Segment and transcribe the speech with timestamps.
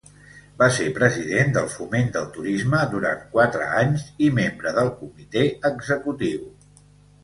[0.61, 6.55] Va ser president del Foment del Turisme durant quatre anys i membre del Comitè Executiu.